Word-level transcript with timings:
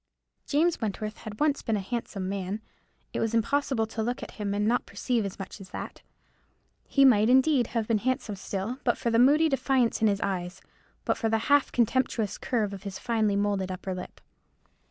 James 0.47 0.81
Wentworth 0.81 1.17
had 1.19 1.39
once 1.39 1.61
been 1.61 1.77
a 1.77 1.79
handsome 1.79 2.27
man. 2.27 2.59
It 3.13 3.19
was 3.19 3.35
impossible 3.35 3.85
to 3.85 4.01
look 4.01 4.23
at 4.23 4.31
him 4.31 4.55
and 4.55 4.65
not 4.67 4.87
perceive 4.87 5.25
as 5.25 5.37
much 5.37 5.61
as 5.61 5.69
that. 5.69 6.01
He 6.87 7.05
might, 7.05 7.29
indeed, 7.29 7.67
have 7.67 7.87
been 7.87 7.99
handsome 7.99 8.35
still, 8.35 8.79
but 8.83 8.97
for 8.97 9.11
the 9.11 9.19
moody 9.19 9.47
defiance 9.47 10.01
in 10.01 10.07
his 10.07 10.19
eyes, 10.21 10.59
but 11.05 11.19
for 11.19 11.29
the 11.29 11.37
half 11.53 11.71
contemptuous 11.71 12.39
curve 12.39 12.73
of 12.73 12.81
his 12.81 12.97
finely 12.97 13.35
moulded 13.35 13.71
upper 13.71 13.93
lip. 13.93 14.21